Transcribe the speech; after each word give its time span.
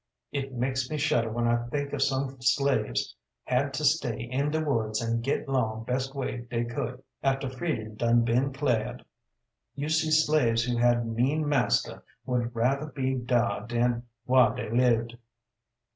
it 0.31 0.51
makes 0.51 0.89
me 0.89 0.97
shudder 0.97 1.29
when 1.29 1.47
I 1.47 1.67
think 1.67 1.93
of 1.93 2.01
some 2.01 2.41
slaves 2.41 3.15
had 3.43 3.71
to 3.75 3.85
stay 3.85 4.21
in 4.21 4.49
de 4.49 4.59
woods 4.59 4.99
an' 4.99 5.21
git 5.21 5.47
long 5.47 5.83
best 5.83 6.15
way 6.15 6.37
dey 6.49 6.65
could 6.65 7.03
after 7.21 7.47
freedom 7.47 7.93
done 7.93 8.23
bin' 8.23 8.51
clared; 8.51 9.05
you 9.75 9.89
see 9.89 10.09
slaves 10.09 10.63
who 10.63 10.75
had 10.75 11.05
mean 11.07 11.47
master 11.47 12.03
would 12.25 12.55
rather 12.55 12.87
be 12.87 13.13
dar 13.13 13.67
den 13.67 14.01
whar 14.25 14.55
dey 14.55 14.71
lived. 14.71 15.17